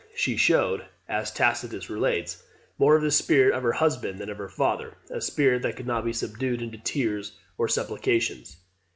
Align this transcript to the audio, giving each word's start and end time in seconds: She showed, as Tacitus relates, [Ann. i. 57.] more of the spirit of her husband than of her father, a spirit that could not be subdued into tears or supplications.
She 0.15 0.35
showed, 0.35 0.85
as 1.07 1.31
Tacitus 1.31 1.87
relates, 1.87 2.37
[Ann. 2.37 2.39
i. 2.39 2.65
57.] 2.65 2.73
more 2.79 2.95
of 2.95 3.03
the 3.03 3.11
spirit 3.11 3.53
of 3.53 3.61
her 3.61 3.73
husband 3.73 4.17
than 4.17 4.31
of 4.31 4.39
her 4.39 4.49
father, 4.49 4.97
a 5.11 5.21
spirit 5.21 5.61
that 5.61 5.75
could 5.75 5.85
not 5.85 6.03
be 6.03 6.11
subdued 6.11 6.63
into 6.63 6.79
tears 6.79 7.37
or 7.55 7.67
supplications. 7.67 8.57